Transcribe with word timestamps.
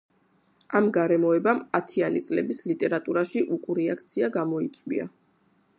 ამ 0.79 0.87
გარემოებამ 0.95 1.61
ათიანი 1.81 2.23
წლების 2.29 2.63
ლიტერატურაში 2.71 3.45
უკურეაქცია 3.59 4.33
გამოიწვია. 4.39 5.11